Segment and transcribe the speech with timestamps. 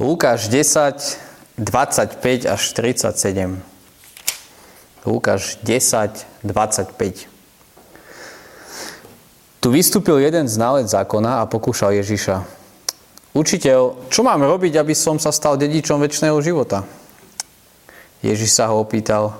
[0.00, 3.60] Lukáš 10, 25 až 37.
[5.04, 7.28] Lukáš 10, 25.
[9.60, 12.48] Tu vystúpil jeden znalec zákona a pokúšal Ježiša.
[13.36, 16.88] Učiteľ, čo mám robiť, aby som sa stal dedičom väčšného života?
[18.24, 19.36] Ježiš sa ho opýtal,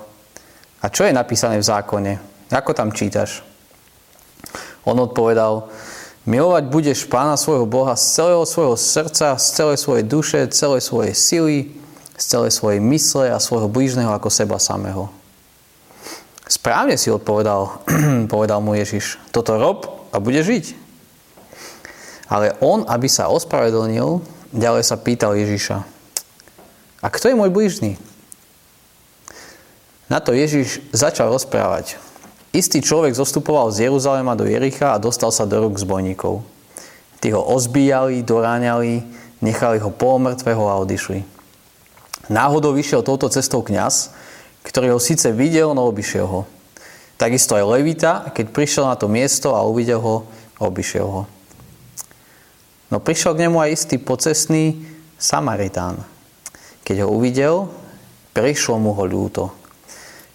[0.77, 2.13] a čo je napísané v zákone?
[2.53, 3.41] Ako tam čítaš?
[4.85, 5.73] On odpovedal,
[6.27, 11.13] milovať budeš pána svojho Boha z celého svojho srdca, z celej svojej duše, celej svojej
[11.17, 11.57] sily,
[12.17, 15.09] z celej svojej mysle a svojho blížneho ako seba samého.
[16.45, 17.85] Správne si odpovedal,
[18.33, 20.77] povedal mu Ježiš, toto rob a bude žiť.
[22.31, 24.23] Ale on, aby sa ospravedlnil,
[24.55, 26.01] ďalej sa pýtal Ježiša,
[27.01, 27.97] a kto je môj blížny?
[30.05, 31.97] Na to Ježiš začal rozprávať.
[32.51, 36.43] Istý človek zostupoval z Jeruzalema do Jericha a dostal sa do rúk zbojníkov.
[37.23, 39.07] Tí ho ozbíjali, doráňali,
[39.39, 41.23] nechali ho polomrtvého a odišli.
[42.27, 44.11] Náhodou vyšiel touto cestou kňaz,
[44.67, 46.41] ktorý ho síce videl, no obišiel ho.
[47.15, 50.27] Takisto aj Levita, keď prišiel na to miesto a uvidel ho,
[50.59, 51.23] obišiel ho.
[52.91, 54.83] No prišiel k nemu aj istý pocesný
[55.15, 56.03] Samaritán.
[56.83, 57.71] Keď ho uvidel,
[58.35, 59.55] prišlo mu ho ľúto.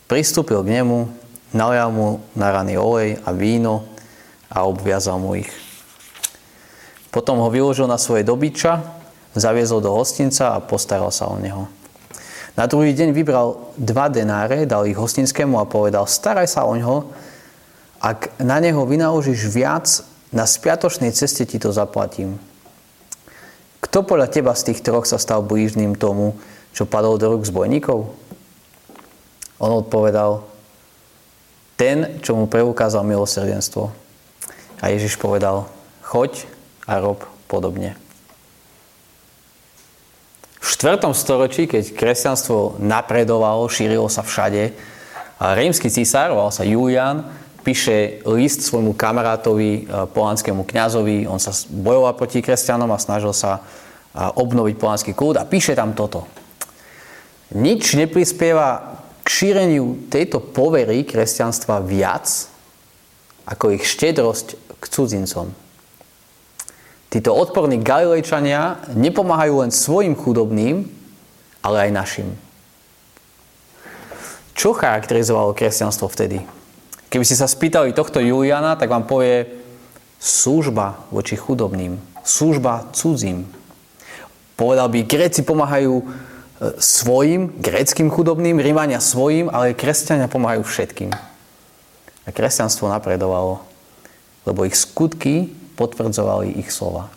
[0.08, 3.86] Pristúpil k nemu, nalial mu na rany olej a víno
[4.50, 5.50] a obviazal mu ich.
[7.10, 8.82] Potom ho vyložil na svoje dobyča,
[9.36, 11.68] zaviezol do hostinca a postaral sa o neho.
[12.56, 17.12] Na druhý deň vybral dva denáre, dal ich hostinskému a povedal, staraj sa o neho,
[18.00, 19.86] ak na neho vynaložíš viac,
[20.32, 22.40] na spiatočnej ceste ti to zaplatím.
[23.84, 26.36] Kto podľa teba z tých troch sa stal blížným tomu,
[26.72, 28.08] čo padol do rúk zbojníkov?
[29.56, 30.44] On odpovedal,
[31.76, 33.92] ten, čo mu preukázal milosrdenstvo.
[34.80, 35.68] A Ježiš povedal,
[36.04, 36.48] choď
[36.88, 37.96] a rob podobne.
[40.60, 40.98] V 4.
[41.14, 44.74] storočí, keď kresťanstvo napredovalo, šírilo sa všade,
[45.38, 47.22] rímsky císar, volal sa Julian,
[47.62, 51.26] píše list svojmu kamarátovi, e, polánskému kňazovi.
[51.26, 53.62] On sa bojoval proti kresťanom a snažil sa
[54.16, 56.24] obnoviť polánsky kult a píše tam toto.
[57.52, 62.30] Nič neprispieva k šíreniu tejto povery kresťanstva viac
[63.42, 65.50] ako ich štedrosť k cudzincom.
[67.10, 70.86] Títo odporní galilejčania nepomáhajú len svojim chudobným,
[71.58, 72.28] ale aj našim.
[74.54, 76.46] Čo charakterizovalo kresťanstvo vtedy?
[77.10, 79.46] Keby ste sa spýtali tohto Juliana, tak vám povie
[80.22, 83.46] služba voči chudobným, služba cudzím.
[84.54, 86.02] Povedal by, Gréci pomáhajú
[86.80, 91.12] svojim, greckým chudobným, Rímania svojim, ale kresťania pomáhajú všetkým.
[92.26, 93.60] A kresťanstvo napredovalo,
[94.48, 97.12] lebo ich skutky potvrdzovali ich slova.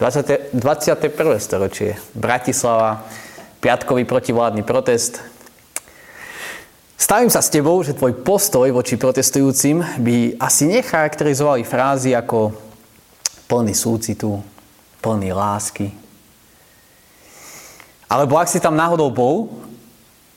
[0.00, 1.36] 20, 21.
[1.36, 3.04] storočie, Bratislava,
[3.60, 5.20] piatkový protivládny protest.
[6.96, 12.56] Stavím sa s tebou, že tvoj postoj voči protestujúcim by asi necharakterizovali frázy ako
[13.44, 14.40] plný súcitu,
[15.04, 15.92] plný lásky,
[18.10, 19.36] alebo ak si tam náhodou bol,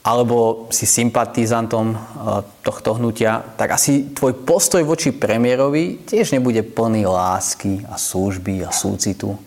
[0.05, 1.97] alebo si sympatizantom e,
[2.61, 8.69] tohto hnutia, tak asi tvoj postoj voči premiérovi tiež nebude plný lásky a služby a
[8.69, 9.39] súcitu.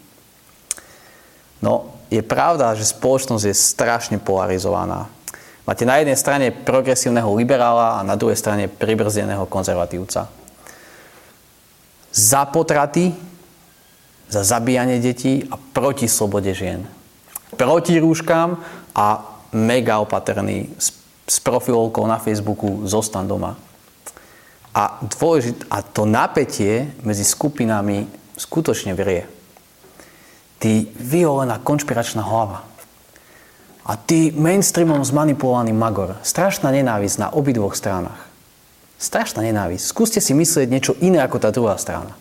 [1.60, 5.12] No, je pravda, že spoločnosť je strašne polarizovaná.
[5.68, 10.30] Máte na jednej strane progresívneho liberála a na druhej strane pribrzdeného konzervatívca.
[12.16, 13.12] Za potraty,
[14.32, 16.95] za zabíjanie detí a proti slobode žien
[17.54, 18.58] proti rúškám
[18.96, 19.06] a
[19.54, 20.90] mega opatrný s,
[21.22, 23.54] s profilovkou na Facebooku zostan doma.
[24.76, 29.24] A, dôležit, a to napätie medzi skupinami skutočne vrie.
[30.60, 32.66] Ty vyolená konšpiračná hlava.
[33.86, 36.18] A ty mainstreamom zmanipulovaný magor.
[36.20, 38.18] Strašná nenávisť na obidvoch stranách.
[38.98, 39.84] Strašná nenávisť.
[39.86, 42.12] Skúste si myslieť niečo iné ako tá druhá strana.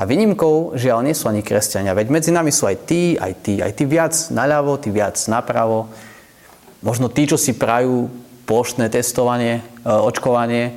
[0.00, 3.60] A výnimkou žiaľ nie sú ani kresťania, veď medzi nami sú aj tí, aj tí,
[3.60, 5.92] aj tí viac naľavo, tí viac napravo.
[6.80, 8.08] Možno tí, čo si prajú
[8.48, 10.72] plošné testovanie, e, očkovanie,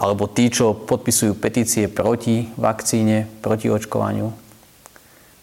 [0.00, 4.32] alebo tí, čo podpisujú petície proti vakcíne, proti očkovaniu.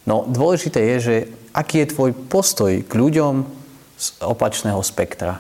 [0.10, 1.16] No dôležité je, že
[1.54, 3.46] aký je tvoj postoj k ľuďom
[3.94, 5.38] z opačného spektra.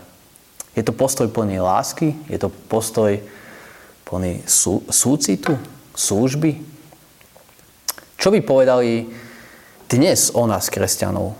[0.77, 2.13] Je to postoj plný lásky?
[2.29, 3.17] Je to postoj
[4.05, 5.57] plný sú, súcitu?
[5.97, 6.72] Služby?
[8.23, 9.11] Čo by povedali
[9.91, 11.35] dnes o nás, kresťanov?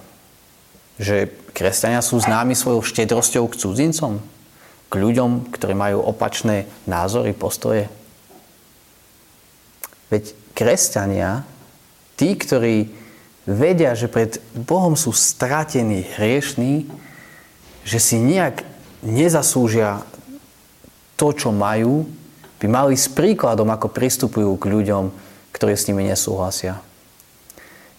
[1.00, 4.20] Že kresťania sú známi svojou štedrosťou k cudzincom?
[4.92, 7.88] K ľuďom, ktorí majú opačné názory, postoje?
[10.12, 11.48] Veď kresťania,
[12.20, 12.92] tí, ktorí
[13.48, 16.92] vedia, že pred Bohom sú stratení, hriešní,
[17.88, 18.68] že si nejak
[19.08, 20.04] nezaslúžia
[21.16, 22.12] to, čo majú,
[22.60, 25.23] by mali s príkladom, ako pristupujú k ľuďom,
[25.54, 26.82] ktorí s nimi nesúhlasia.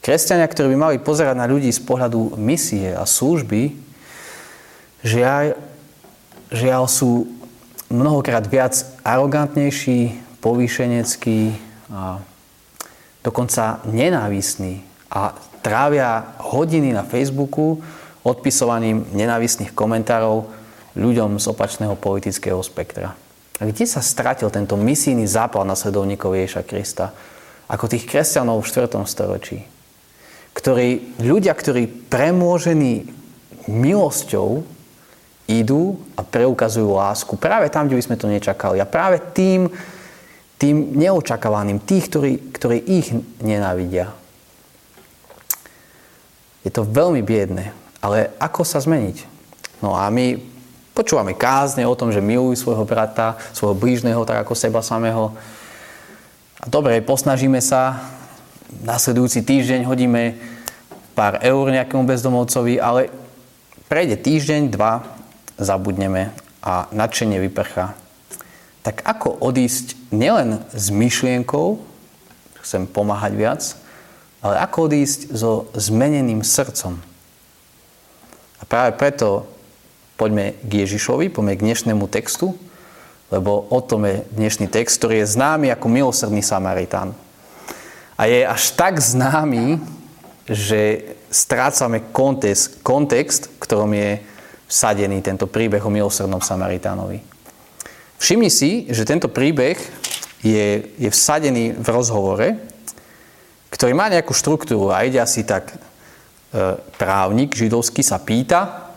[0.04, 3.72] Kresťania, ktorí by mali pozerať na ľudí z pohľadu misie a služby,
[5.00, 5.56] žiaľ,
[6.52, 7.24] žiaľ sú
[7.88, 11.56] mnohokrát viac arogantnejší, povýšeneckí
[11.88, 12.20] a
[13.24, 15.32] dokonca nenávistní a
[15.64, 17.80] trávia hodiny na Facebooku
[18.20, 20.44] odpisovaním nenávistných komentárov
[20.92, 23.16] ľuďom z opačného politického spektra.
[23.56, 27.16] A kde sa stratil tento misijný zápal na sledovníkov Ježiša Krista?
[27.68, 29.04] Ako tých kresťanov v 4.
[29.08, 29.58] storočí.
[30.54, 33.08] Ktorí, ľudia, ktorí premôžení
[33.66, 34.62] milosťou
[35.48, 38.80] idú a preukazujú lásku práve tam, kde by sme to nečakali.
[38.80, 39.68] A práve tým,
[40.56, 43.12] tým neočakávaným, tých, ktorí, ktorí ich
[43.44, 44.12] nenávidia.
[46.64, 47.76] Je to veľmi biedne.
[48.00, 49.24] Ale ako sa zmeniť?
[49.84, 50.36] No a my
[50.96, 55.32] počúvame kázne o tom, že milujú svojho brata, svojho blížneho, tak ako seba samého.
[56.64, 58.00] A dobre, posnažíme sa,
[58.88, 60.32] nasledujúci týždeň hodíme
[61.12, 63.12] pár eur nejakému bezdomovcovi, ale
[63.92, 65.04] prejde týždeň, dva,
[65.60, 66.32] zabudneme
[66.64, 67.92] a nadšenie vyprchá.
[68.80, 71.84] Tak ako odísť nielen s myšlienkou,
[72.64, 73.62] chcem pomáhať viac,
[74.40, 76.96] ale ako odísť so zmeneným srdcom.
[78.56, 79.44] A práve preto
[80.16, 82.56] poďme k Ježišovi, poďme k dnešnému textu,
[83.34, 87.18] lebo o tom je dnešný text, ktorý je známy ako milosrdný Samaritán.
[88.14, 89.82] A je až tak známy,
[90.46, 91.02] že
[91.34, 94.22] strácame kontext, kontext, v ktorom je
[94.70, 97.18] vsadený tento príbeh o milosrdnom Samaritánovi.
[98.22, 99.74] Všimni si, že tento príbeh
[100.46, 102.54] je, je vsadený v rozhovore,
[103.74, 105.76] ktorý má nejakú štruktúru a ide asi tak, e,
[106.94, 108.94] právnik židovský sa pýta,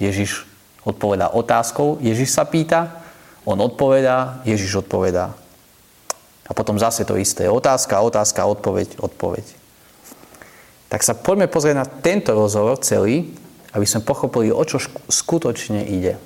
[0.00, 0.48] Ježiš
[0.88, 3.03] odpovedá otázkou, Ježiš sa pýta,
[3.44, 5.36] on odpovedá, Ježiš odpovedá.
[6.44, 7.48] A potom zase to isté.
[7.48, 9.44] Otázka, otázka, odpoveď, odpoveď.
[10.92, 13.32] Tak sa poďme pozrieť na tento rozhovor celý,
[13.72, 16.20] aby sme pochopili, o čo skutočne ide.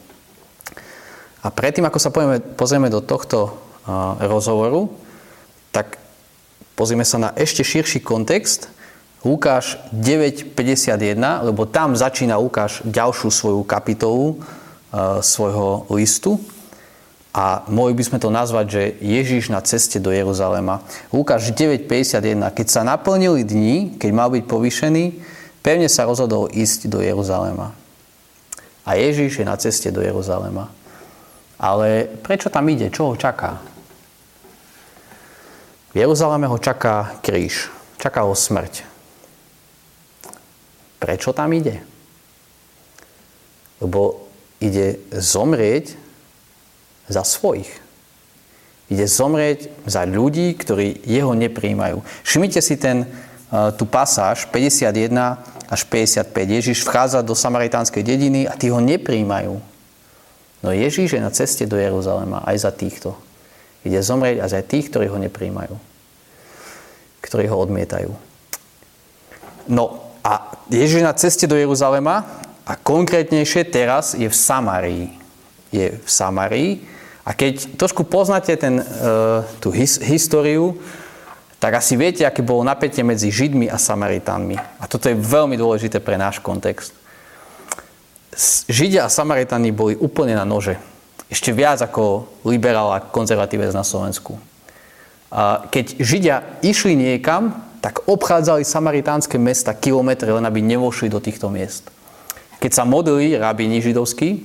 [1.42, 3.54] A predtým, ako sa pojeme, pozrieme do tohto
[4.18, 4.90] rozhovoru,
[5.70, 5.96] tak
[6.74, 8.68] pozrieme sa na ešte širší kontext.
[9.26, 16.38] Lukáš 9.51, lebo tam začína Lukáš ďalšiu svoju kapitolu uh, svojho listu.
[17.38, 20.82] A mohli by sme to nazvať, že Ježíš na ceste do Jeruzalema.
[21.14, 22.50] Lukáš 9.51.
[22.50, 25.04] Keď sa naplnili dni, keď mal byť povýšený,
[25.62, 27.78] pevne sa rozhodol ísť do Jeruzalema.
[28.82, 30.66] A Ježíš je na ceste do Jeruzalema.
[31.62, 32.90] Ale prečo tam ide?
[32.90, 33.62] Čo ho čaká?
[35.94, 37.70] V Jeruzaleme ho čaká kríž.
[38.02, 38.82] Čaká ho smrť.
[40.98, 41.86] Prečo tam ide?
[43.78, 44.26] Lebo
[44.58, 46.07] ide zomrieť
[47.08, 47.68] za svojich.
[48.88, 52.00] Ide zomrieť za ľudí, ktorí jeho nepríjmajú.
[52.24, 53.04] Všimnite si ten,
[53.52, 56.32] uh, tú pasáž 51 až 55.
[56.32, 59.60] Ježiš vchádza do samaritánskej dediny a tí ho nepríjmajú.
[60.64, 63.12] No Ježíš je na ceste do Jeruzalema aj za týchto.
[63.84, 65.76] Ide zomrieť aj za tých, ktorí ho nepríjmajú.
[67.20, 68.10] Ktorí ho odmietajú.
[69.68, 72.24] No a Ježíš na ceste do Jeruzalema
[72.64, 75.06] a konkrétnejšie teraz je v Samárii.
[75.68, 76.80] Je v Samárii
[77.28, 80.80] a keď trošku poznáte ten, uh, tú his, históriu,
[81.60, 84.56] tak asi viete, aké bolo napätie medzi Židmi a Samaritánmi.
[84.56, 86.96] A toto je veľmi dôležité pre náš kontext.
[88.70, 90.80] Židia a Samaritani boli úplne na nože.
[91.28, 94.40] Ešte viac ako liberál a konzervatívec na Slovensku.
[95.28, 97.52] A keď Židia išli niekam,
[97.84, 101.86] tak obchádzali samaritánske mesta kilometre, len aby nevošli do týchto miest.
[102.58, 104.42] Keď sa modlili rabíni židovskí,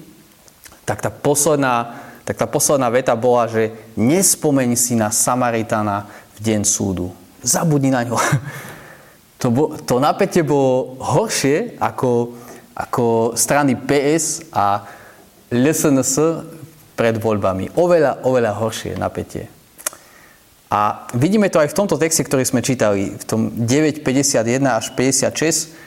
[0.85, 6.07] tak tá posledná, tak tá posledná veta bola, že nespomeň si na Samaritana
[6.39, 7.11] v deň súdu.
[7.43, 8.17] Zabudni na ňo.
[9.43, 12.31] To, bo, to napätie bolo horšie ako
[12.73, 14.81] ako strany PS a
[15.53, 16.13] LSNS
[16.97, 17.77] pred voľbami.
[17.77, 19.45] Oveľa, oveľa horšie napätie.
[20.73, 25.77] A vidíme to aj v tomto texte, ktorý sme čítali, v tom 9.51 až 56.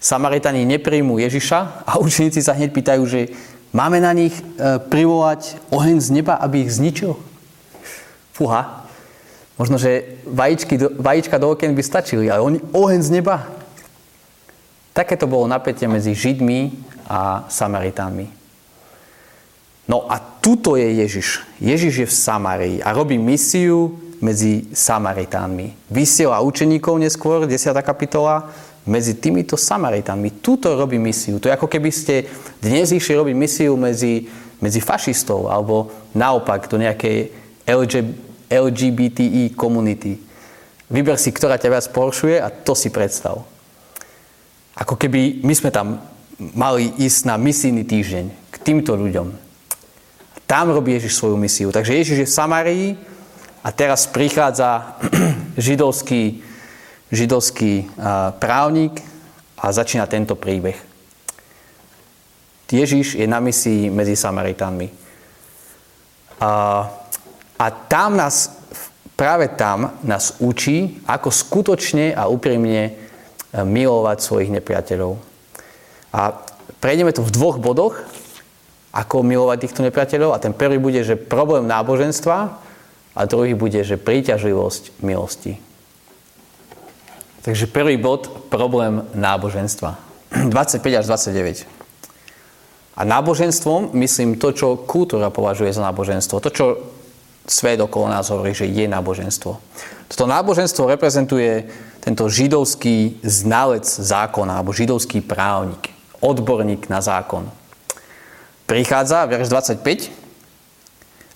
[0.00, 3.36] Samaritani nepríjmu Ježiša a učeníci sa hneď pýtajú, že
[3.70, 4.42] máme na nich e,
[4.78, 7.14] privolať oheň z neba, aby ich zničil?
[8.34, 8.86] Fúha.
[9.60, 13.44] Možno, že vajíčky, vajíčka do okien by stačili, ale oni oheň z neba.
[14.96, 16.72] Také to bolo napätie medzi Židmi
[17.04, 18.26] a Samaritánmi.
[19.90, 21.42] No a tuto je Ježiš.
[21.58, 25.90] Ježiš je v Samarii a robí misiu medzi Samaritánmi.
[25.90, 27.74] Vysiela učeníkov neskôr, 10.
[27.82, 28.48] kapitola,
[28.88, 30.40] medzi týmito Samaritánmi.
[30.40, 31.36] Tuto robí misiu.
[31.42, 32.24] To je ako keby ste
[32.62, 34.24] dnes išli robiť misiu medzi,
[34.62, 37.32] medzi fašistov alebo naopak do nejakej
[38.48, 40.16] LGBTI komunity.
[40.90, 43.44] Vyber si, ktorá ťa viac porušuje a to si predstav.
[44.74, 46.00] Ako keby my sme tam
[46.56, 49.28] mali ísť na misijný týždeň k týmto ľuďom.
[50.48, 51.70] Tam robí Ježiš svoju misiu.
[51.70, 52.86] Takže Ježiš je v Samarii
[53.62, 54.98] a teraz prichádza
[55.60, 56.49] židovský
[57.10, 57.90] židovský
[58.38, 59.02] právnik
[59.58, 60.90] a začína tento príbeh.
[62.70, 64.88] Ježiš je na misii medzi Samaritánmi.
[66.40, 66.86] A,
[67.58, 68.62] a tam nás,
[69.18, 72.92] práve tam nás učí, ako skutočne a úprimne e,
[73.60, 75.18] milovať svojich nepriateľov.
[76.14, 76.32] A
[76.78, 77.98] prejdeme to v dvoch bodoch,
[78.94, 80.32] ako milovať týchto nepriateľov.
[80.32, 82.38] A ten prvý bude, že problém náboženstva
[83.18, 85.58] a druhý bude, že príťažlivosť milosti.
[87.40, 89.96] Takže prvý bod, problém náboženstva.
[90.52, 91.64] 25 až 29.
[93.00, 96.36] A náboženstvom myslím to, čo kultúra považuje za náboženstvo.
[96.44, 96.66] To, čo
[97.48, 99.56] svet okolo nás hovorí, že je náboženstvo.
[100.10, 101.64] Toto náboženstvo reprezentuje
[102.04, 105.88] tento židovský znalec zákona, alebo židovský právnik,
[106.20, 107.48] odborník na zákon.
[108.68, 110.12] Prichádza, verš 25,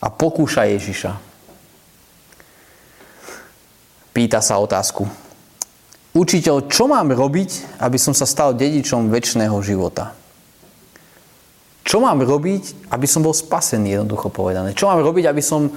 [0.04, 1.16] a pokúša Ježiša.
[4.12, 5.23] Pýta sa otázku.
[6.14, 10.14] Učiteľ, čo mám robiť, aby som sa stal dedičom väčšného života?
[11.82, 14.78] Čo mám robiť, aby som bol spasený, jednoducho povedané?
[14.78, 15.74] Čo mám robiť, aby som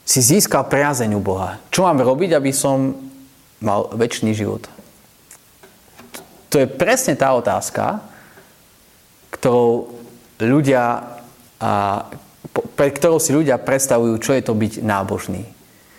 [0.00, 1.60] si získal priazeň u Boha?
[1.68, 2.96] Čo mám robiť, aby som
[3.60, 4.64] mal väčší život?
[6.48, 8.00] To je presne tá otázka,
[9.28, 9.92] ktorou
[10.40, 11.04] ľudia,
[11.60, 11.72] a,
[12.80, 15.55] pre ktorou si ľudia predstavujú, čo je to byť nábožný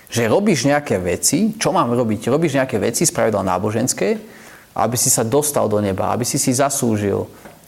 [0.08, 2.32] že robíš nejaké veci, čo mám robiť?
[2.32, 4.08] Robíš nejaké veci, spravidla náboženské,
[4.78, 7.28] aby si sa dostal do neba, aby si si zaslúžil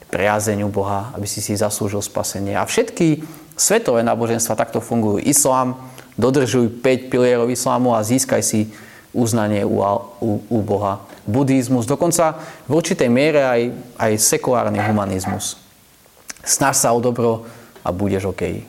[0.10, 2.58] priazeň Boha, aby si si zaslúžil spasenie.
[2.58, 3.22] A všetky
[3.60, 5.22] svetové náboženstva takto fungujú.
[5.22, 5.78] Islám,
[6.18, 8.72] dodržuj 5 pilierov islámu a získaj si
[9.14, 9.82] uznanie u,
[10.22, 11.06] u, u Boha.
[11.30, 13.62] Budizmus, dokonca v určitej miere aj,
[13.98, 15.62] aj sekulárny humanizmus.
[16.42, 17.46] Snaž sa o dobro
[17.86, 18.66] a budeš OK.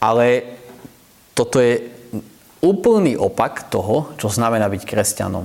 [0.00, 0.26] Ale
[1.36, 1.93] toto je
[2.64, 5.44] úplný opak toho, čo znamená byť kresťanom.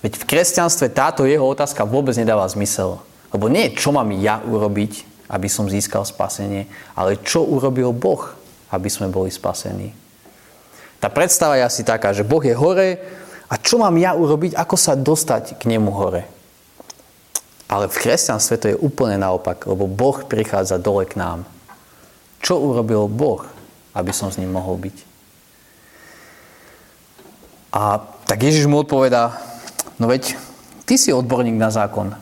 [0.00, 3.04] Veď v kresťanstve táto jeho otázka vôbec nedáva zmysel.
[3.28, 6.64] Lebo nie čo mám ja urobiť, aby som získal spasenie,
[6.96, 8.32] ale čo urobil Boh,
[8.72, 9.92] aby sme boli spasení.
[10.98, 12.96] Tá predstava je asi taká, že Boh je hore
[13.52, 16.24] a čo mám ja urobiť, ako sa dostať k nemu hore.
[17.68, 21.44] Ale v kresťanstve to je úplne naopak, lebo Boh prichádza dole k nám.
[22.40, 23.44] Čo urobil Boh,
[23.92, 25.07] aby som s ním mohol byť?
[27.72, 29.36] A tak Ježiš mu odpovedá,
[30.00, 30.36] no veď
[30.88, 32.16] ty si odborník na zákon.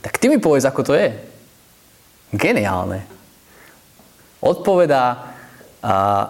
[0.00, 1.12] Tak ty mi povedz, ako to je.
[2.32, 3.04] Geniálne.
[4.40, 5.34] Odpovedá,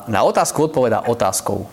[0.09, 1.69] na otázku odpovedá otázkou.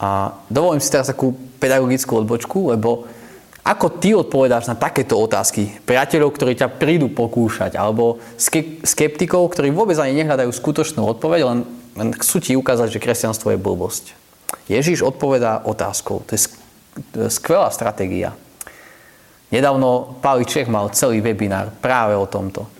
[0.00, 3.04] A dovolím si teraz takú pedagogickú odbočku, lebo
[3.60, 8.16] ako ty odpovedáš na takéto otázky priateľov, ktorí ťa prídu pokúšať, alebo
[8.82, 11.58] skeptikov, ktorí vôbec ani nehľadajú skutočnú odpoveď, len,
[12.00, 14.16] len chcú ti ukázať, že kresťanstvo je blbosť.
[14.70, 16.22] Ježíš odpovedá otázkou.
[16.26, 16.40] To je
[17.30, 18.34] skvelá stratégia.
[19.50, 22.70] Nedávno Páli Čech mal celý webinár práve o tomto.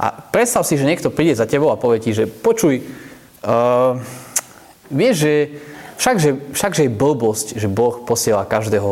[0.00, 3.94] A predstav si, že niekto príde za tebou a povie ti, že počuj, uh,
[4.90, 5.34] vieš, že
[6.00, 8.90] však, že všakže je blbosť, že Boh posiela každého,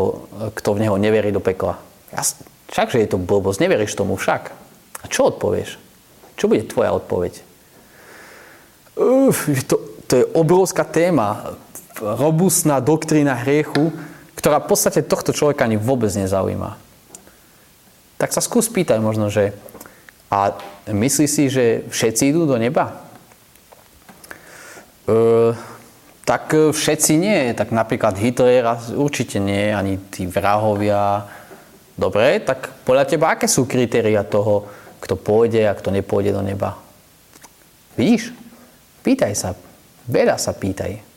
[0.53, 1.81] kto v Neho neverí do pekla.
[2.69, 4.53] Všakže je to blbosť, neveríš tomu však.
[5.01, 5.81] A čo odpovieš?
[6.37, 7.41] Čo bude tvoja odpoveď?
[9.01, 11.57] Uf, to, to je obrovská téma
[12.01, 13.93] robustná doktrína hriechu,
[14.39, 16.79] ktorá v podstate tohto človeka ani vôbec nezaujíma.
[18.19, 19.55] Tak sa skús pýtať možno, že
[20.29, 20.53] a
[20.93, 23.01] myslí si, že všetci idú do neba?
[25.09, 25.57] E,
[26.29, 27.57] tak všetci nie.
[27.57, 31.25] Tak napríklad Hitler určite nie, ani tí vrahovia.
[31.97, 34.69] Dobre, tak podľa teba, aké sú kritéria toho,
[35.01, 36.77] kto pôjde a kto nepôjde do neba?
[37.97, 38.37] Vidíš?
[39.01, 39.57] Pýtaj sa.
[40.05, 41.08] Veľa sa pýtaj.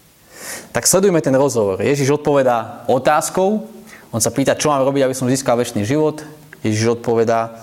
[0.71, 1.81] Tak sledujme ten rozhovor.
[1.81, 3.67] Ježiš odpovedá otázkou,
[4.11, 6.19] on sa pýta, čo mám robiť, aby som získal väčší život.
[6.61, 7.55] Ježiš odpovedá,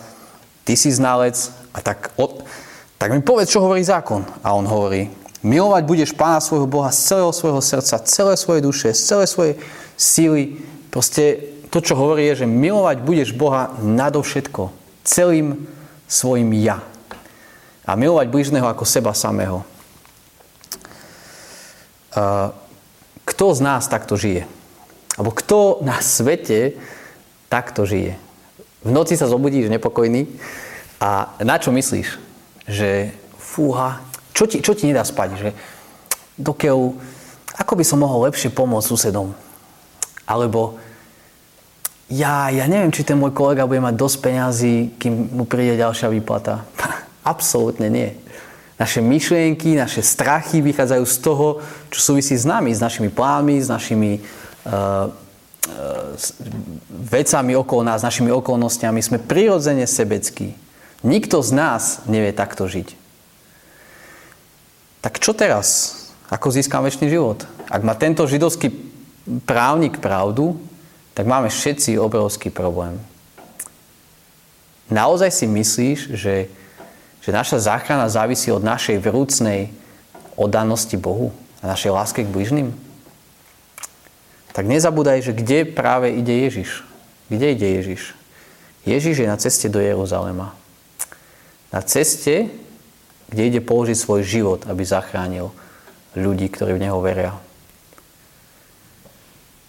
[0.65, 1.37] ty si znalec,
[1.77, 2.43] a tak, od,
[2.97, 4.25] tak mi povedz, čo hovorí zákon.
[4.41, 5.13] A on hovorí,
[5.45, 9.55] milovať budeš Pána svojho Boha z celého svojho srdca, celé svojej duše, z celé svojej
[9.95, 10.43] síly.
[10.89, 14.73] Proste to, čo hovorí, je, že milovať budeš Boha nadovšetko,
[15.05, 15.69] celým
[16.09, 16.81] svojim ja.
[17.85, 19.63] A milovať bližného ako seba samého.
[22.17, 22.51] Uh,
[23.39, 24.51] kto z nás takto žije?
[25.15, 26.75] Alebo kto na svete
[27.47, 28.19] takto žije?
[28.83, 30.27] V noci sa zobudíš nepokojný
[30.99, 32.19] a na čo myslíš?
[32.67, 34.03] Že fúha,
[34.35, 35.39] čo ti, čo ti nedá spať?
[35.39, 35.49] Že
[36.35, 36.99] dokiaľ,
[37.63, 39.31] ako by som mohol lepšie pomôcť susedom?
[40.27, 40.75] Alebo
[42.11, 46.11] ja, ja neviem, či ten môj kolega bude mať dosť peňazí, kým mu príde ďalšia
[46.11, 46.67] výplata.
[47.23, 48.19] Absolútne nie.
[48.79, 51.47] Naše myšlienky, naše strachy vychádzajú z toho,
[51.91, 55.11] čo súvisí s nami, s našimi plánmi, s našimi uh,
[56.17, 56.35] s
[56.89, 59.05] vecami okolo nás, našimi okolnostiami.
[59.05, 60.57] Sme prirodzene sebeckí.
[61.05, 62.89] Nikto z nás nevie takto žiť.
[65.05, 65.95] Tak čo teraz?
[66.29, 67.47] Ako získam väčší život?
[67.71, 68.75] Ak má tento židovský
[69.47, 70.59] právnik pravdu,
[71.15, 72.99] tak máme všetci obrovský problém.
[74.89, 76.49] Naozaj si myslíš, že,
[77.29, 79.69] že naša záchrana závisí od našej vrúcnej
[80.41, 82.89] oddanosti Bohu a našej láske k bližným?
[84.59, 86.83] tak nezabúdaj, že kde práve ide Ježiš.
[87.31, 88.19] Kde ide Ježiš?
[88.83, 90.51] Ježiš je na ceste do Jeruzalema.
[91.71, 92.51] Na ceste,
[93.31, 95.55] kde ide položiť svoj život, aby zachránil
[96.19, 97.39] ľudí, ktorí v Neho veria.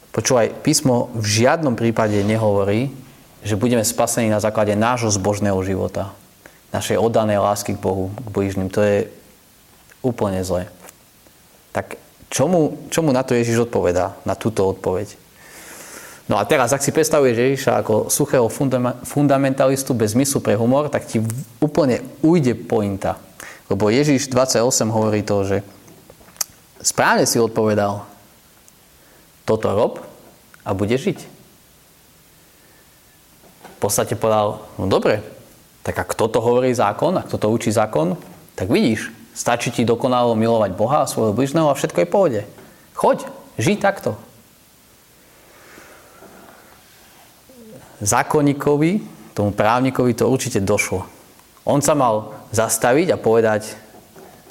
[0.09, 2.89] Počúvaj, písmo v žiadnom prípade nehovorí,
[3.45, 6.17] že budeme spasení na základe nášho zbožného života.
[6.69, 8.69] Našej oddanej lásky k Bohu, k blížnym.
[8.69, 9.09] To je
[10.05, 10.69] úplne zlé.
[11.73, 11.97] Tak
[12.29, 15.17] Čomu, čomu na to Ježiš odpovedá, na túto odpoveď?
[16.29, 18.45] No a teraz, ak si predstavuješ Ježiša ako suchého
[19.01, 21.25] fundamentalistu bez zmyslu pre humor, tak ti
[21.57, 23.17] úplne ujde pointa.
[23.65, 24.61] Lebo Ježiš 28
[24.93, 25.57] hovorí to, že
[26.85, 28.05] správne si odpovedal,
[29.41, 30.05] toto rob
[30.61, 31.17] a bude žiť.
[33.65, 35.25] V podstate povedal, no dobre,
[35.89, 38.13] tak ak toto hovorí zákon, ak toto učí zákon,
[38.53, 42.41] tak vidíš, Stačí ti dokonalo milovať Boha a svojho bližného a všetko je v pohode.
[42.91, 43.23] Choď,
[43.55, 44.19] žij takto.
[48.03, 48.99] Zákonníkovi,
[49.31, 51.07] tomu právnikovi to určite došlo.
[51.63, 53.79] On sa mal zastaviť a povedať,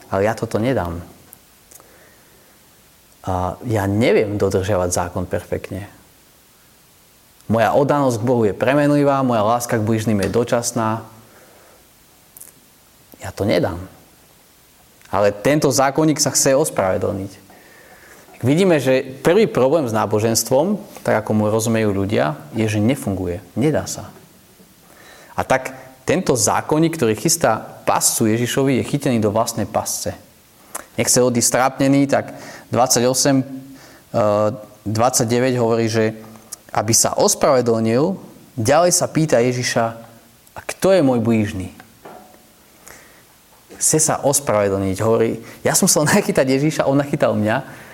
[0.09, 1.05] ale ja toto nedám.
[3.29, 5.85] A ja neviem dodržiavať zákon perfektne.
[7.45, 11.05] Moja oddanosť k Bohu je premenlivá, moja láska k bližným je dočasná.
[13.23, 13.79] Ja to nedám.
[15.09, 17.49] Ale tento zákonník sa chce ospravedlniť.
[18.39, 23.43] Vidíme, že prvý problém s náboženstvom, tak ako mu rozumejú ľudia, je, že nefunguje.
[23.59, 24.15] Nedá sa.
[25.35, 25.75] A tak
[26.07, 30.15] tento zákonník, ktorý chystá pascu Ježišovi, je chytený do vlastnej pasce.
[30.95, 32.39] Nechce odísť strápnený, tak
[32.71, 33.43] 28,
[34.15, 36.15] 29 eh, hovorí, že
[36.71, 38.19] aby sa ospravedlnil,
[38.55, 39.85] ďalej sa pýta Ježiša,
[40.55, 41.71] a kto je môj blížny?
[43.79, 44.97] Chce sa ospravedlniť.
[45.01, 47.87] Hovorí, ja som chcel nachytať Ježíša, on nachytal mňa.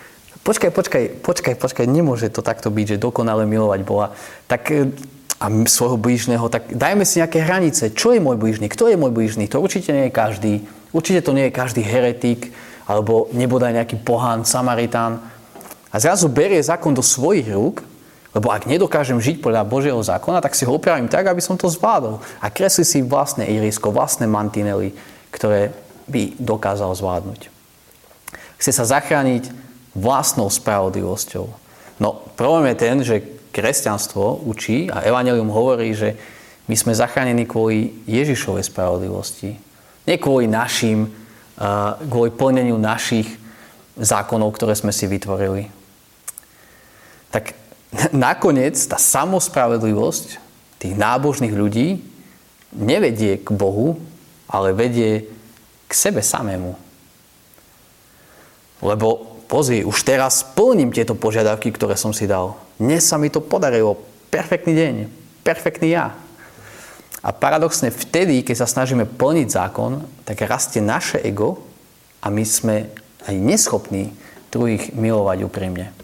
[0.44, 4.12] Počkaj, počkaj, počkaj, počkaj, nemôže to takto byť, že dokonale milovať Boha.
[4.44, 4.92] Tak e,
[5.40, 7.92] a svojho blížneho, tak dajme si nejaké hranice.
[7.92, 8.70] Čo je môj blížny?
[8.72, 9.44] Kto je môj blížny?
[9.52, 10.54] To určite nie je každý.
[10.94, 12.54] Určite to nie je každý heretik,
[12.86, 15.20] alebo nebodaj nejaký pohán, samaritán.
[15.90, 17.82] A zrazu berie zákon do svojich rúk,
[18.34, 21.70] lebo ak nedokážem žiť podľa Božieho zákona, tak si ho upravím tak, aby som to
[21.70, 22.18] zvládol.
[22.42, 24.90] A kresli si vlastné irisko, vlastné mantinely,
[25.34, 25.74] ktoré
[26.06, 27.50] by dokázal zvládnuť.
[28.62, 29.50] Chce sa zachrániť
[29.98, 31.46] vlastnou spravodlivosťou.
[31.98, 36.18] No problém je ten, že kresťanstvo učí a Evangelium hovorí, že
[36.66, 39.54] my sme zachránení kvôli Ježišovej spravodlivosti.
[40.08, 41.12] Nie kvôli našim,
[42.08, 43.28] kvôli plneniu našich
[43.94, 45.70] zákonov, ktoré sme si vytvorili.
[47.30, 47.54] Tak
[48.26, 50.26] nakoniec tá samospravedlivosť
[50.82, 52.02] tých nábožných ľudí
[52.74, 54.02] nevedie k Bohu,
[54.48, 55.28] ale vedie
[55.88, 56.76] k sebe samému.
[58.84, 62.58] Lebo pozri, už teraz splním tieto požiadavky, ktoré som si dal.
[62.76, 63.96] Dnes sa mi to podarilo.
[64.28, 64.94] Perfektný deň.
[65.46, 66.16] Perfektný ja.
[67.24, 71.64] A paradoxne vtedy, keď sa snažíme plniť zákon, tak rastie naše ego
[72.20, 72.92] a my sme
[73.24, 74.12] aj neschopní
[74.52, 75.96] druhých milovať úprimne.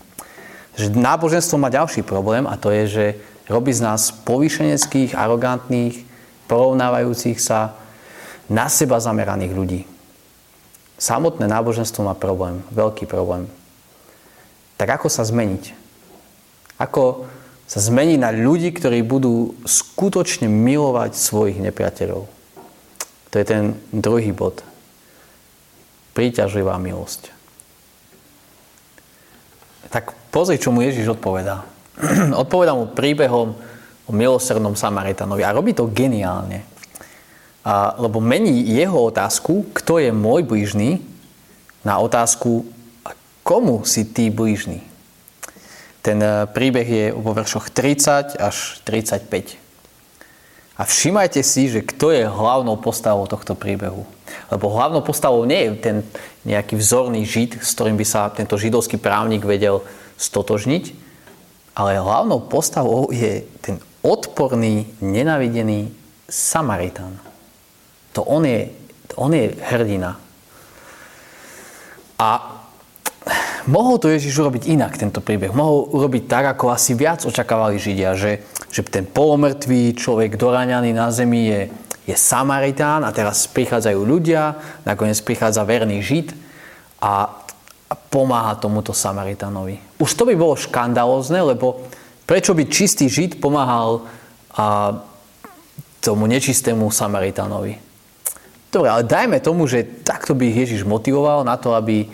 [0.80, 3.06] Že náboženstvo má ďalší problém a to je, že
[3.52, 6.08] robí z nás povýšeneckých, arogantných,
[6.48, 7.76] porovnávajúcich sa,
[8.50, 9.80] na seba zameraných ľudí.
[11.00, 13.48] Samotné náboženstvo má problém, veľký problém.
[14.76, 15.72] Tak ako sa zmeniť?
[16.76, 17.24] Ako
[17.70, 22.26] sa zmeniť na ľudí, ktorí budú skutočne milovať svojich nepriateľov?
[23.30, 24.66] To je ten druhý bod.
[26.18, 27.30] Príťažlivá milosť.
[29.94, 31.62] Tak pozri, čo mu Ježiš odpovedá.
[32.42, 33.54] odpovedá mu príbehom
[34.06, 36.66] o milosrdnom Samaritanovi a robí to geniálne.
[37.60, 41.04] A, lebo mení jeho otázku, kto je môj blížny,
[41.84, 42.68] na otázku,
[43.42, 44.84] komu si ty blížny.
[46.00, 49.60] Ten e, príbeh je vo veršoch 30 až 35.
[50.80, 54.08] A všimajte si, že kto je hlavnou postavou tohto príbehu.
[54.48, 55.96] Lebo hlavnou postavou nie je ten
[56.48, 59.84] nejaký vzorný žid, s ktorým by sa tento židovský právnik vedel
[60.16, 60.96] stotožniť,
[61.76, 65.92] ale hlavnou postavou je ten odporný, nenavidený
[66.28, 67.29] Samaritán.
[68.18, 68.70] To on je,
[69.14, 70.18] on je hrdina.
[72.20, 72.28] A
[73.70, 75.54] mohol to Ježiš urobiť inak, tento príbeh.
[75.56, 81.08] Mohol urobiť tak, ako asi viac očakávali Židia, že, že ten polomrtvý človek doraňaný na
[81.08, 81.60] zemi je,
[82.04, 86.34] je Samaritán a teraz prichádzajú ľudia, nakoniec prichádza verný Žid
[87.00, 87.40] a,
[87.88, 89.80] a pomáha tomuto Samaritánovi.
[89.96, 91.88] Už to by bolo škandalózne, lebo
[92.28, 94.04] prečo by čistý Žid pomáhal
[94.52, 94.92] a,
[96.04, 97.89] tomu nečistému Samaritánovi?
[98.70, 102.06] Dobre, ale dajme tomu, že takto by Ježiš motivoval na to, aby,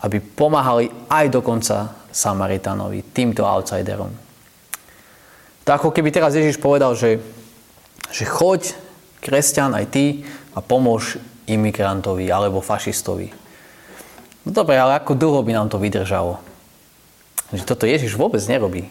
[0.00, 4.08] aby pomáhali aj dokonca Samaritánovi, týmto outsiderom.
[5.62, 7.20] Tak ako keby teraz Ježiš povedal, že,
[8.08, 8.72] že choď,
[9.20, 10.04] kresťan, aj ty
[10.56, 13.30] a pomôž imigrantovi alebo fašistovi.
[14.42, 16.40] No dobre, ale ako dlho by nám to vydržalo?
[17.52, 18.88] Že toto Ježiš vôbec nerobí.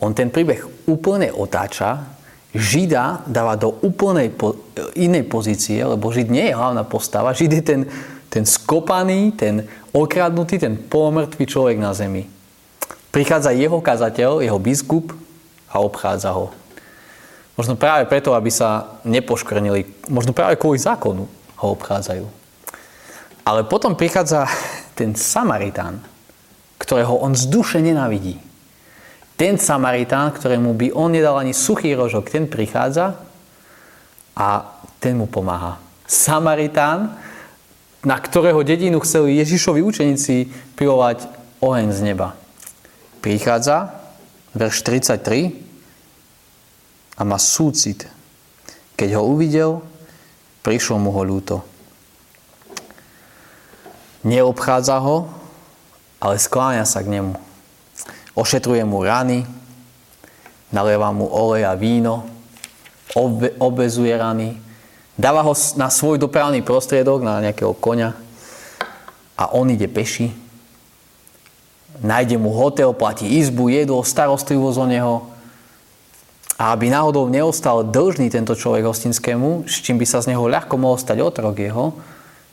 [0.00, 2.17] On ten príbeh úplne otáča,
[2.58, 4.58] Žida dáva do úplnej po,
[4.98, 7.30] inej pozície, lebo Žid nie je hlavná postava.
[7.30, 7.80] Žid je ten,
[8.26, 9.62] ten skopaný, ten
[9.94, 12.26] okradnutý, ten polomrtvý človek na zemi.
[13.14, 15.14] Prichádza jeho kazateľ, jeho biskup
[15.70, 16.50] a obchádza ho.
[17.54, 21.30] Možno práve preto, aby sa nepoškrnili, možno práve kvôli zákonu
[21.62, 22.26] ho obchádzajú.
[23.46, 24.50] Ale potom prichádza
[24.98, 26.02] ten Samaritán,
[26.78, 28.47] ktorého on z duše nenavidí.
[29.38, 33.14] Ten Samaritán, ktorému by on nedal ani suchý rožok, ten prichádza
[34.34, 34.66] a
[34.98, 35.78] ten mu pomáha.
[36.10, 37.14] Samaritán,
[38.02, 41.30] na ktorého dedinu chceli Ježišovi učeníci pilovať
[41.62, 42.34] oheň z neba.
[43.22, 43.94] Prichádza,
[44.58, 45.68] verš 33,
[47.18, 48.06] a má súcit.
[48.94, 49.82] Keď ho uvidel,
[50.62, 51.66] prišlo mu ho ľúto.
[54.22, 55.30] Neobchádza ho,
[56.22, 57.47] ale skláňa sa k nemu.
[58.38, 59.42] Ošetruje mu rany,
[60.70, 62.22] nalieva mu olej a víno,
[63.18, 64.68] obe, obezuje rany,
[65.18, 68.14] Dáva ho na svoj dopravný prostriedok, na nejakého koňa
[69.34, 70.30] a on ide peši.
[71.98, 75.14] Nájde mu hotel, platí izbu, jedlo, starostlivosť o neho.
[76.54, 80.78] A aby náhodou neostal dlžný tento človek hostinskému, s čím by sa z neho ľahko
[80.78, 81.98] mohol stať otrok jeho,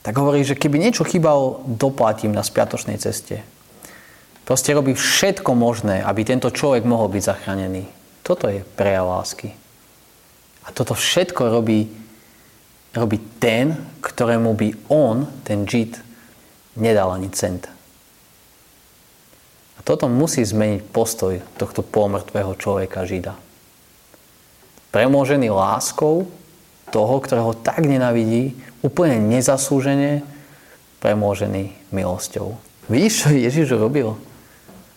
[0.02, 3.46] tak hovorí, že keby niečo chýbalo, doplatím na spiatočnej ceste.
[4.46, 7.90] Proste robí všetko možné, aby tento človek mohol byť zachránený.
[8.22, 9.58] Toto je prejav lásky.
[10.66, 11.90] A toto všetko robí
[12.96, 16.00] robí ten, ktorému by on, ten žid,
[16.80, 17.68] nedal ani cent.
[19.76, 23.36] A toto musí zmeniť postoj tohto polmrtvého človeka žida.
[24.96, 26.32] Premožený láskou
[26.90, 30.24] toho, ktorého tak nenavidí, úplne nezaslúžene
[31.04, 32.56] premožený milosťou.
[32.88, 34.16] Vidíš, čo Ježiš robil?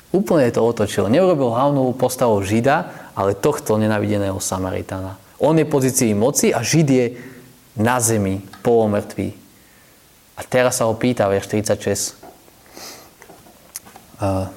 [0.08, 1.12] Úplne to otočil.
[1.12, 5.20] Neurobil hlavnú postavu Žida, ale tohto nenavideného Samaritana.
[5.36, 7.06] On je v pozícii moci a Žid je
[7.76, 9.36] na zemi, polomrtvý.
[10.38, 12.16] A teraz sa ho pýta, verš 36.
[14.18, 14.48] Uh,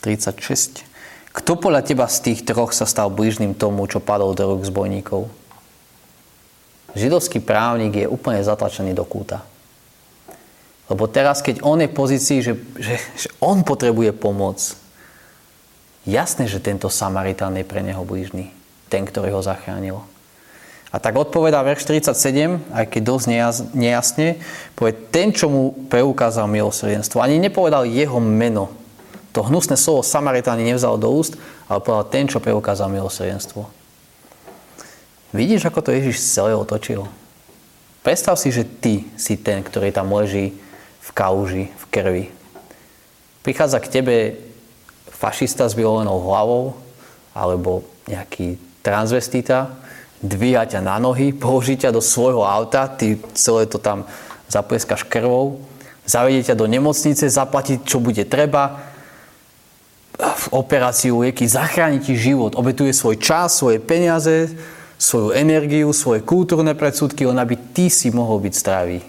[0.00, 0.86] 36.
[1.36, 5.28] Kto podľa teba z tých troch sa stal blížnym tomu, čo padol do rúk zbojníkov?
[6.96, 9.44] Židovský právnik je úplne zatlačený do kúta.
[10.88, 14.56] Lebo teraz, keď on je v pozícii, že, že, že on potrebuje pomoc,
[16.06, 18.54] jasné, že tento Samaritán je pre neho blížny.
[18.86, 19.98] Ten, ktorý ho zachránil.
[20.94, 23.26] A tak odpovedá verš 47, aj keď dosť
[23.74, 24.28] nejasne,
[24.78, 27.18] povie ten, čo mu preukázal milosrdenstvo.
[27.18, 28.70] Ani nepovedal jeho meno.
[29.34, 31.36] To hnusné slovo Samaritáni nevzal do úst,
[31.68, 33.68] ale povedal ten, čo preukázal milosrdenstvo.
[35.34, 37.04] Vidíš, ako to Ježiš celé otočil?
[38.00, 40.54] Predstav si, že ty si ten, ktorý tam leží
[41.02, 42.24] v kauži, v krvi.
[43.42, 44.16] Prichádza k tebe
[45.26, 46.78] fašista s vyvolenou hlavou
[47.34, 49.74] alebo nejaký transvestita
[50.22, 54.06] dvíha ťa na nohy, položí ťa do svojho auta, ty celé to tam
[54.46, 55.58] zaplieskaš krvou,
[56.06, 58.78] zavedie ťa do nemocnice, zaplatí, čo bude treba,
[60.16, 64.48] v operáciu lieky, zachráni ti život, obetuje svoj čas, svoje peniaze,
[64.96, 69.04] svoju energiu, svoje kultúrne predsudky, len aby ty si mohol byť zdravý.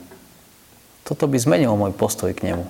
[1.07, 2.67] Toto by zmenilo môj postoj k nemu.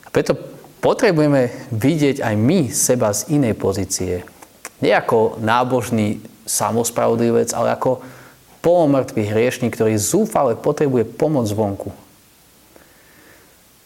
[0.00, 0.55] A preto
[0.86, 4.22] potrebujeme vidieť aj my seba z inej pozície.
[4.78, 8.06] Nie ako nábožný samospravodlivec, ale ako
[8.62, 11.90] polomrtvý hriešnik, ktorý zúfale potrebuje pomoc zvonku.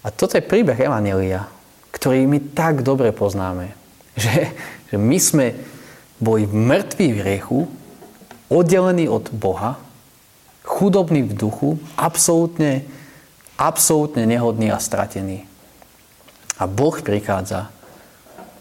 [0.04, 1.48] A toto je príbeh Evanelia.
[1.90, 3.72] ktorý my tak dobre poznáme.
[4.20, 4.52] Že,
[4.92, 5.46] že my sme
[6.20, 7.58] boli mŕtvi v riechu,
[8.52, 9.80] oddelení od Boha,
[10.66, 12.84] chudobní v duchu, absolútne,
[13.56, 15.49] absolútne nehodní a stratení.
[16.60, 17.72] A Boh prichádza,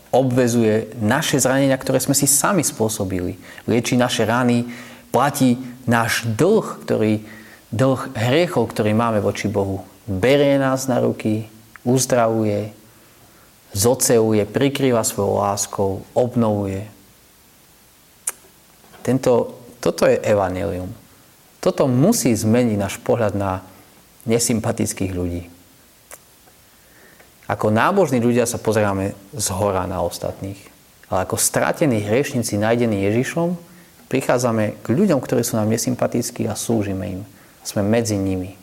[0.09, 3.37] obvezuje naše zranenia, ktoré sme si sami spôsobili.
[3.67, 4.65] Lieči naše rany,
[5.11, 7.21] platí náš dlh, ktorý,
[7.69, 9.85] dlh hriechov, ktorý máme voči Bohu.
[10.09, 11.45] Berie nás na ruky,
[11.85, 12.73] uzdravuje,
[13.75, 16.89] zoceuje, prikrýva svojou láskou, obnovuje.
[19.05, 20.89] Tento, toto je evanelium.
[21.61, 23.61] Toto musí zmeniť náš pohľad na
[24.25, 25.58] nesympatických ľudí.
[27.49, 30.61] Ako nábožní ľudia sa pozeráme z hora na ostatných.
[31.09, 33.57] Ale ako stratení hriešnici nájdení Ježišom,
[34.05, 37.21] prichádzame k ľuďom, ktorí sú nám nesympatickí a slúžime im.
[37.65, 38.53] Sme medzi nimi.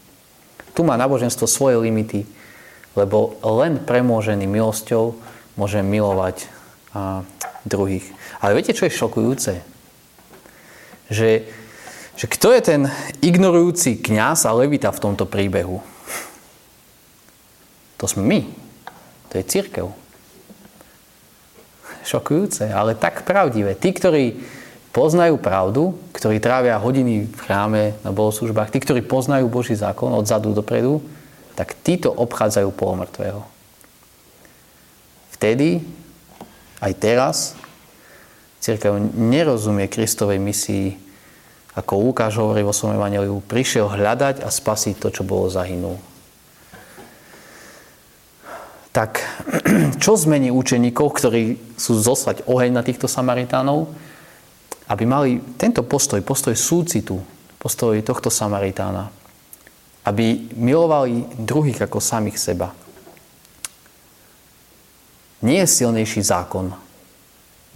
[0.71, 2.23] Tu má náboženstvo svoje limity,
[2.95, 5.19] lebo len premôžený milosťou
[5.59, 6.47] môže milovať
[6.95, 7.27] a,
[7.67, 8.07] druhých.
[8.39, 9.53] Ale viete, čo je šokujúce?
[11.11, 11.31] Že,
[12.15, 12.83] že kto je ten
[13.19, 15.83] ignorujúci kňaz a levita v tomto príbehu?
[17.99, 18.66] To sme my.
[19.31, 19.87] To je církev.
[22.07, 23.75] Šokujúce, ale tak pravdivé.
[23.75, 24.39] Tí, ktorí
[24.95, 30.25] poznajú pravdu, ktorí trávia hodiny v chráme na bohoslužbách, tí, ktorí poznajú Boží zákon od
[30.25, 31.03] zadu dopredu,
[31.59, 33.45] tak títo obchádzajú polomrtvého.
[35.37, 35.85] Vtedy,
[36.81, 37.37] aj teraz,
[38.65, 40.97] církev nerozumie Kristovej misii,
[41.77, 42.97] ako Lukáš hovorí vo svojom
[43.45, 46.01] prišiel hľadať a spasiť to, čo bolo zahynul
[48.97, 49.21] tak
[50.03, 53.93] čo zmení učeníkov, ktorí sú zoslať oheň na týchto Samaritánov,
[54.89, 57.21] aby mali tento postoj, postoj súcitu,
[57.61, 59.13] postoj tohto Samaritána,
[60.09, 62.73] aby milovali druhých ako samých seba.
[65.45, 66.73] Nie je silnejší zákon,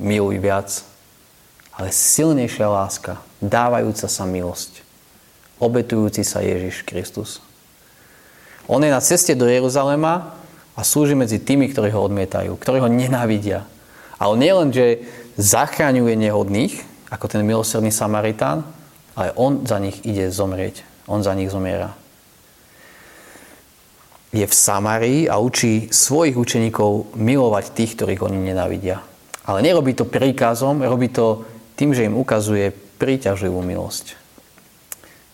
[0.00, 0.72] miluj viac,
[1.76, 4.80] ale silnejšia láska, dávajúca sa milosť,
[5.60, 7.44] obetujúci sa Ježiš Kristus.
[8.64, 10.39] On je na ceste do Jeruzalema,
[10.80, 13.68] a slúži medzi tými, ktorí ho odmietajú, ktorí ho nenávidia.
[14.16, 15.04] Ale nielen, že
[15.36, 16.80] zachráňuje nehodných,
[17.12, 18.64] ako ten milosrdný Samaritán,
[19.12, 20.80] ale on za nich ide zomrieť.
[21.04, 21.92] On za nich zomiera.
[24.32, 29.04] Je v Samárii a učí svojich učeníkov milovať tých, ktorých oni nenávidia.
[29.44, 31.44] Ale nerobí to príkazom, robí to
[31.76, 34.16] tým, že im ukazuje príťažlivú milosť.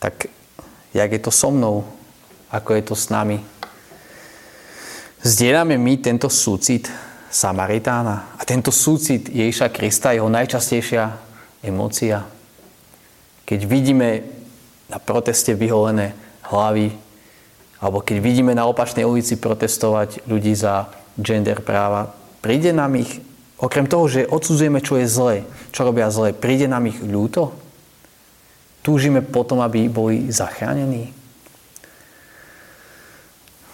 [0.03, 0.27] Tak
[0.97, 1.85] jak je to so mnou,
[2.51, 3.45] ako je to s nami,
[5.27, 6.87] Zdieľame my tento súcit
[7.27, 11.19] Samaritána a tento súcit Ježiša Krista, jeho najčastejšia
[11.67, 12.23] emócia.
[13.43, 14.23] Keď vidíme
[14.87, 16.15] na proteste vyholené
[16.47, 16.95] hlavy,
[17.83, 23.19] alebo keď vidíme na opačnej ulici protestovať ľudí za gender práva, príde nám ich,
[23.59, 25.37] okrem toho, že odsudzujeme, čo je zlé,
[25.75, 27.51] čo robia zlé, príde nám ich ľúto?
[28.87, 31.11] Túžime potom, aby boli zachránení?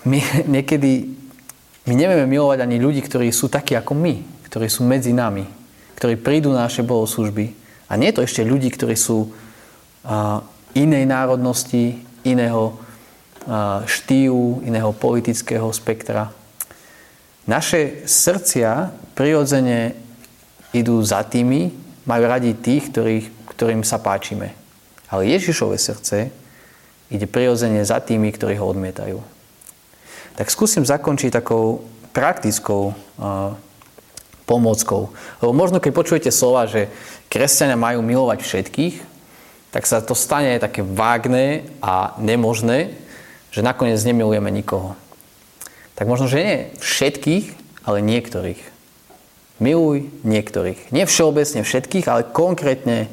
[0.08, 0.18] My
[0.56, 1.21] niekedy
[1.82, 4.14] my nevieme milovať ani ľudí, ktorí sú takí ako my,
[4.46, 5.42] ktorí sú medzi nami,
[5.98, 7.58] ktorí prídu na naše bohoslužby.
[7.90, 10.38] A nie je to ešte ľudí, ktorí sú uh,
[10.78, 16.30] inej národnosti, iného uh, štýlu, iného politického spektra.
[17.50, 19.98] Naše srdcia prirodzene
[20.70, 21.74] idú za tými,
[22.06, 23.26] majú radi tých, ktorých,
[23.58, 24.54] ktorým sa páčime.
[25.10, 26.30] Ale Ježišové srdce
[27.10, 29.31] ide prirodzene za tými, ktorí ho odmietajú
[30.36, 33.52] tak skúsim zakončiť takou praktickou uh.
[35.40, 36.92] Lebo možno, keď počujete slova, že
[37.32, 38.94] kresťania majú milovať všetkých,
[39.72, 42.92] tak sa to stane také vágne a nemožné,
[43.48, 44.92] že nakoniec nemilujeme nikoho.
[45.96, 47.44] Tak možno, že nie všetkých,
[47.88, 48.60] ale niektorých.
[49.56, 50.92] Miluj niektorých.
[50.92, 53.08] Nie všeobecne všetkých, ale konkrétne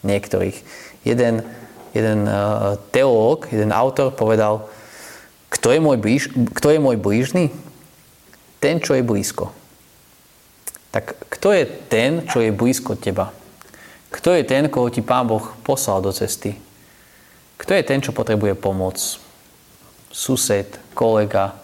[0.00, 0.56] niektorých.
[1.04, 1.44] Jeden,
[1.92, 4.64] jeden uh, teológ, jeden autor povedal,
[5.60, 7.52] kto je môj, blíž, kto je môj blížny?
[8.64, 9.52] Ten, čo je blízko.
[10.88, 13.28] Tak kto je ten, čo je blízko teba?
[14.08, 16.56] Kto je ten, koho ti Pán Boh poslal do cesty?
[17.60, 18.96] Kto je ten, čo potrebuje pomoc?
[20.08, 21.60] Sused, kolega?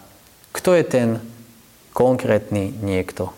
[0.53, 1.09] Kto je ten
[1.97, 3.33] konkrétny niekto?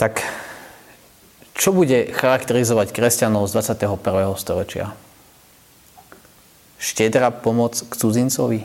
[0.00, 0.24] Tak
[1.52, 4.00] čo bude charakterizovať kresťanov z 21.
[4.40, 4.96] storočia?
[6.84, 8.60] Štedrá pomoc k cudzincovi?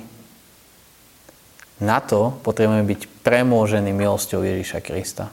[1.79, 5.31] Na to potrebujeme byť premôžení milosťou Ježíša Krista.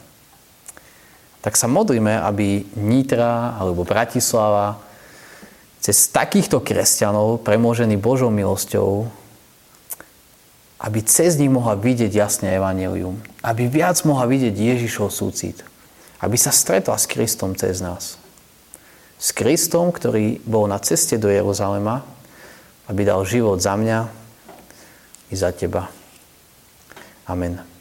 [1.42, 4.78] Tak sa modlíme, aby Nitra alebo Bratislava
[5.82, 9.06] cez takýchto kresťanov, premôžený Božou milosťou,
[10.82, 13.18] aby cez nich mohla vidieť jasne Evangelium.
[13.42, 15.62] Aby viac mohla vidieť Ježišov súcit.
[16.22, 18.18] Aby sa stretla s Kristom cez nás.
[19.16, 22.04] S Kristom, ktorý bol na ceste do Jeruzalema,
[22.86, 23.98] aby dal život za mňa
[25.30, 25.90] i za teba.
[27.26, 27.75] Amen.